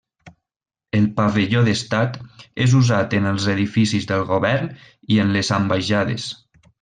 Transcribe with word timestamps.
El 0.99 1.03
pavelló 1.17 1.59
d'Estat 1.67 2.17
és 2.65 2.73
usat 2.81 3.13
en 3.17 3.27
els 3.33 3.45
edificis 3.55 4.09
del 4.13 4.25
govern 4.31 4.73
i 5.17 5.21
en 5.25 5.35
les 5.39 5.53
ambaixades. 5.63 6.27